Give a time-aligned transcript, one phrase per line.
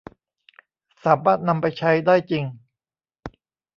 [1.03, 2.43] สามารถนำไปใช้ได้จริง